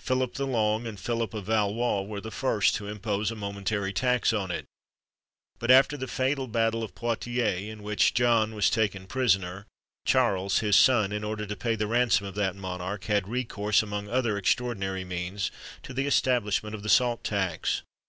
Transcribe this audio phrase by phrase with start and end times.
[0.00, 4.32] Philip the Long and Philip of Valois were the first to impose a momentary tax
[4.32, 4.64] on it;
[5.60, 9.66] but after the fatal battle of Poictiers, in which John was taken prisoner,
[10.04, 14.08] Charles, his son, in order to pay the ransom of that monarch, had recourse, among
[14.08, 15.52] other extraordinary means,
[15.84, 17.82] to the establishment of the salt tax.